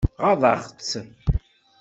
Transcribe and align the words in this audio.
Ɣaḍeɣ-tt? 0.23 0.91